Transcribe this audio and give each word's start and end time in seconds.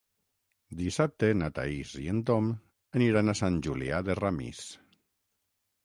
Dissabte 0.79 1.29
na 1.41 1.49
Thaís 1.59 1.91
i 2.05 2.07
en 2.15 2.23
Tom 2.31 2.49
aniran 3.01 3.35
a 3.35 3.39
Sant 3.43 3.63
Julià 3.69 4.05
de 4.09 4.21
Ramis. 4.25 4.67